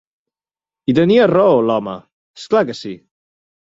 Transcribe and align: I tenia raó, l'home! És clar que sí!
I 0.93 0.95
tenia 1.01 1.29
raó, 1.33 1.61
l'home! 1.69 1.97
És 2.43 2.51
clar 2.55 2.69
que 2.75 2.81
sí! 2.85 2.99